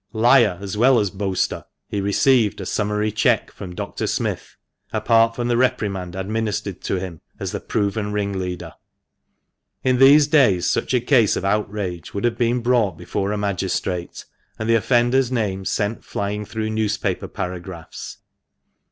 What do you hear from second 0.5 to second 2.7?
as well as boaster, he received a